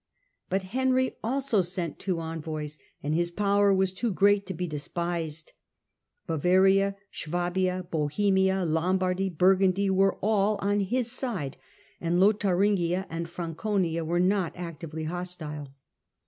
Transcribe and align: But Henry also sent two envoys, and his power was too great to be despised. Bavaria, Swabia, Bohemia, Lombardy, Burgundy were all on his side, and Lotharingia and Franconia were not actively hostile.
But 0.49 0.63
Henry 0.63 1.15
also 1.23 1.61
sent 1.61 1.99
two 1.99 2.19
envoys, 2.19 2.79
and 3.03 3.13
his 3.13 3.29
power 3.29 3.71
was 3.71 3.93
too 3.93 4.11
great 4.11 4.47
to 4.47 4.53
be 4.55 4.65
despised. 4.65 5.51
Bavaria, 6.25 6.95
Swabia, 7.11 7.83
Bohemia, 7.83 8.65
Lombardy, 8.65 9.29
Burgundy 9.29 9.91
were 9.91 10.15
all 10.19 10.57
on 10.59 10.79
his 10.79 11.11
side, 11.11 11.57
and 11.99 12.19
Lotharingia 12.19 13.05
and 13.11 13.29
Franconia 13.29 14.03
were 14.03 14.19
not 14.19 14.53
actively 14.55 15.03
hostile. 15.03 15.67